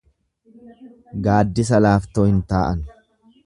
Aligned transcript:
Gaaddisa 1.27 1.83
laaftoo 1.87 2.27
hin 2.33 2.43
taa'an. 2.55 2.83